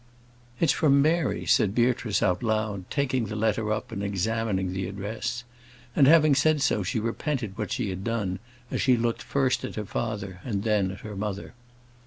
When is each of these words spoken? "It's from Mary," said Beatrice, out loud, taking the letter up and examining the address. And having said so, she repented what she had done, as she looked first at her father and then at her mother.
"It's 0.59 0.73
from 0.73 0.99
Mary," 0.99 1.45
said 1.45 1.75
Beatrice, 1.75 2.23
out 2.23 2.41
loud, 2.41 2.89
taking 2.89 3.25
the 3.25 3.35
letter 3.35 3.71
up 3.71 3.91
and 3.91 4.01
examining 4.01 4.73
the 4.73 4.87
address. 4.87 5.43
And 5.95 6.07
having 6.07 6.33
said 6.33 6.59
so, 6.63 6.81
she 6.81 6.99
repented 6.99 7.55
what 7.55 7.71
she 7.71 7.91
had 7.91 8.03
done, 8.03 8.39
as 8.71 8.81
she 8.81 8.97
looked 8.97 9.21
first 9.21 9.63
at 9.63 9.75
her 9.75 9.85
father 9.85 10.39
and 10.43 10.63
then 10.63 10.89
at 10.89 11.01
her 11.01 11.15
mother. 11.15 11.53